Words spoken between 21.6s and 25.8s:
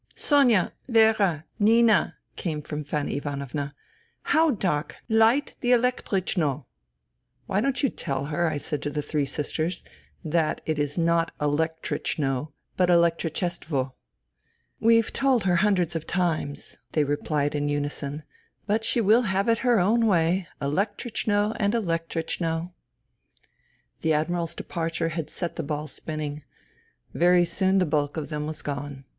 elektrichno,' *' The Admiral's departure had set the